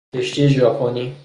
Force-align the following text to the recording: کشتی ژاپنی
کشتی 0.15 0.49
ژاپنی 0.49 1.13